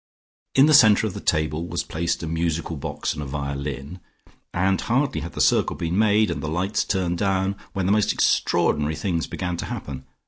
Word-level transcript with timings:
In 0.55 0.65
the 0.65 0.73
centre 0.73 1.05
of 1.05 1.13
the 1.13 1.19
table 1.21 1.67
was 1.67 1.83
placed 1.83 2.23
a 2.23 2.27
musical 2.27 2.75
box 2.75 3.13
and 3.13 3.21
a 3.21 3.25
violin, 3.27 3.99
and 4.51 4.81
hardly 4.81 5.21
had 5.21 5.33
the 5.33 5.39
circle 5.41 5.75
been 5.75 5.95
made, 5.95 6.31
and 6.31 6.41
the 6.41 6.49
lights 6.49 6.83
turned 6.83 7.19
down, 7.19 7.55
when 7.73 7.85
the 7.85 7.91
most 7.91 8.11
extraordinary 8.11 8.95
things 8.95 9.27
began 9.27 9.57
to 9.57 9.65
happen. 9.65 10.05